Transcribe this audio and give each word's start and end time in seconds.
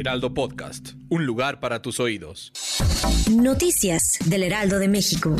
Heraldo 0.00 0.32
Podcast, 0.32 0.92
un 1.10 1.26
lugar 1.26 1.60
para 1.60 1.82
tus 1.82 2.00
oídos. 2.00 2.52
Noticias 3.30 4.18
del 4.24 4.44
Heraldo 4.44 4.78
de 4.78 4.88
México. 4.88 5.36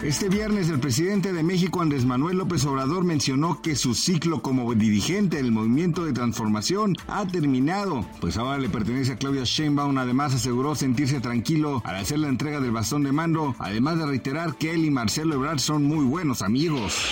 Este 0.00 0.28
viernes 0.28 0.68
el 0.68 0.78
presidente 0.78 1.32
de 1.32 1.42
México, 1.42 1.82
Andrés 1.82 2.04
Manuel 2.04 2.36
López 2.36 2.64
Obrador, 2.64 3.02
mencionó 3.02 3.60
que 3.60 3.74
su 3.74 3.96
ciclo 3.96 4.40
como 4.40 4.72
dirigente 4.72 5.38
del 5.38 5.50
movimiento 5.50 6.04
de 6.04 6.12
transformación 6.12 6.94
ha 7.08 7.26
terminado, 7.26 8.06
pues 8.20 8.36
ahora 8.36 8.58
le 8.58 8.68
pertenece 8.68 9.14
a 9.14 9.16
Claudia 9.16 9.42
Sheinbaum. 9.44 9.98
Además 9.98 10.32
aseguró 10.32 10.76
sentirse 10.76 11.18
tranquilo 11.18 11.82
al 11.84 11.96
hacer 11.96 12.20
la 12.20 12.28
entrega 12.28 12.60
del 12.60 12.70
bastón 12.70 13.02
de 13.02 13.10
mando, 13.10 13.56
además 13.58 13.98
de 13.98 14.06
reiterar 14.06 14.54
que 14.54 14.70
él 14.74 14.84
y 14.84 14.90
Marcelo 14.92 15.34
Ebrard 15.34 15.58
son 15.58 15.82
muy 15.82 16.04
buenos 16.04 16.40
amigos. 16.40 17.10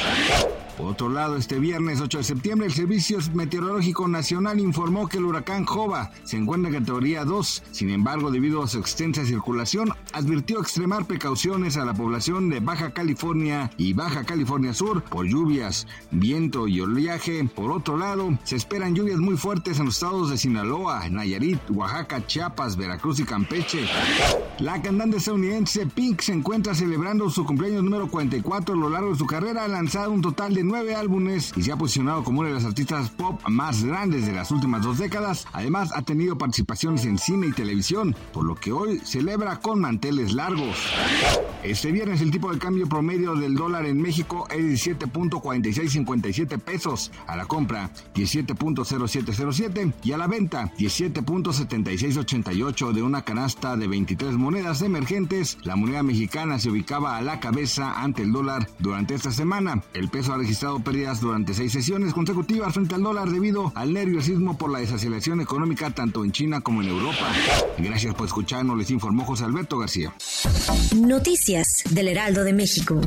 Por 0.78 0.87
otro 0.87 1.09
lado, 1.09 1.37
este 1.37 1.59
viernes 1.59 2.00
8 2.00 2.18
de 2.18 2.24
septiembre, 2.24 2.68
el 2.68 2.73
Servicio 2.73 3.19
Meteorológico 3.34 4.06
Nacional 4.06 4.60
informó 4.60 5.09
que 5.09 5.16
el 5.16 5.25
huracán 5.25 5.64
Jova 5.64 6.12
se 6.22 6.36
encuentra 6.36 6.70
en 6.70 6.78
categoría 6.78 7.25
2. 7.25 7.64
Sin 7.72 7.91
embargo, 7.91 8.30
debido 8.30 8.62
a 8.62 8.69
su 8.69 8.78
extensa 8.78 9.25
circulación, 9.25 9.92
advirtió 10.12 10.61
extremar 10.61 11.06
precauciones 11.06 11.77
a 11.77 11.84
la 11.84 11.94
población 11.94 12.48
de 12.48 12.61
Baja 12.61 12.92
California 12.92 13.72
y 13.77 13.92
Baja 13.92 14.22
California 14.22 14.72
Sur 14.72 15.02
por 15.02 15.27
lluvias, 15.27 15.89
viento 16.12 16.69
y 16.69 16.80
oleaje. 16.80 17.42
Por 17.52 17.72
otro 17.72 17.97
lado, 17.97 18.39
se 18.45 18.55
esperan 18.55 18.95
lluvias 18.95 19.19
muy 19.19 19.36
fuertes 19.36 19.80
en 19.80 19.86
los 19.86 19.97
estados 19.97 20.30
de 20.30 20.39
Sinaloa, 20.39 21.08
Nayarit, 21.08 21.58
Oaxaca, 21.70 22.24
Chiapas, 22.24 22.77
Veracruz 22.77 23.19
y 23.19 23.24
Campeche. 23.24 23.84
La 24.61 24.80
cantante 24.80 25.17
estadounidense 25.17 25.86
Pink 25.86 26.20
se 26.20 26.34
encuentra 26.34 26.77
celebrando 26.77 27.30
su 27.30 27.45
cumpleaños 27.45 27.83
número 27.83 28.08
44 28.08 28.74
a 28.74 28.78
lo 28.78 28.91
largo 28.91 29.11
de 29.11 29.19
su 29.19 29.27
carrera. 29.27 29.64
Ha 29.64 29.69
lanzado 29.69 30.12
un 30.12 30.22
total 30.22 30.55
de 30.55 30.67
nueve 30.69 30.94
álbumes 30.94 31.52
y 31.56 31.62
se 31.62 31.72
ha 31.72 31.77
posicionado 31.77 32.22
como 32.22 32.41
una 32.41 32.50
de 32.50 32.55
las 32.55 32.64
artistas 32.64 33.11
pop 33.11 33.41
más 33.48 33.83
grandes 33.83 34.27
de 34.27 34.33
las 34.33 34.50
últimas 34.50 34.83
dos 34.83 34.98
décadas. 34.98 35.47
Además, 35.52 35.91
ha 35.94 36.02
tenido 36.02 36.36
participaciones 36.36 37.05
en 37.06 37.19
cine 37.19 37.48
y 37.48 37.52
televisión, 37.52 38.14
por 38.33 38.44
lo 38.44 38.55
que 38.55 38.70
hoy 38.70 39.00
celebra 39.00 39.61
con 39.61 39.80
manteles 39.80 40.33
largos. 40.33 40.77
Este 41.62 41.91
viernes 41.91 42.20
el 42.20 42.30
tipo 42.30 42.52
de 42.52 42.58
cambio 42.58 42.86
promedio 42.89 43.34
del 43.34 43.55
dólar 43.55 43.86
en 43.86 44.00
México 44.00 44.46
es 44.50 44.86
17.4657 44.86 46.61
pesos. 46.61 47.11
A 47.27 47.36
la 47.36 47.46
compra 47.46 47.91
17.0707 48.14 49.94
y 50.05 50.12
a 50.12 50.19
la 50.19 50.27
venta 50.27 50.70
17.7688 50.78 52.92
de 52.92 53.02
una 53.02 53.22
canasta 53.22 53.77
de 53.77 53.89
23 53.89 54.34
monedas 54.34 54.83
emergentes. 54.83 55.56
La 55.64 55.77
moneda 55.77 56.02
mexicana 56.02 56.58
se 56.58 56.70
ubicaba 56.70 57.16
a 57.16 57.22
la 57.22 57.41
cabeza 57.41 58.02
ante 58.02 58.22
el 58.22 58.33
dólar 58.33 58.69
durante 58.78 59.14
esta 59.14 59.33
semana. 59.33 59.83
El 59.94 60.11
peso 60.11 60.34
ha 60.34 60.39
registrado 60.39 60.58
pérdidas 60.83 61.20
durante 61.20 61.55
seis 61.55 61.73
sesiones 61.73 62.12
consecutivas 62.12 62.75
frente 62.75 62.95
al 62.95 63.03
dólar 63.03 63.31
debido 63.31 63.73
al 63.75 63.92
nerviosismo 63.92 64.59
por 64.59 64.70
la 64.70 64.81
desaceleración 64.81 65.41
económica 65.41 65.91
tanto 65.91 66.25
en 66.25 66.33
China 66.33 66.61
como 66.61 66.83
en 66.83 66.89
Europa. 66.89 67.27
Gracias 67.78 68.14
por 68.14 68.27
escucharnos, 68.27 68.77
les 68.77 68.91
informó 68.91 69.24
José 69.24 69.45
Alberto 69.45 69.79
García. 69.79 70.13
Noticias 70.97 71.85
del 71.91 72.08
Heraldo 72.08 72.45
de 72.45 72.52
México. 72.52 73.01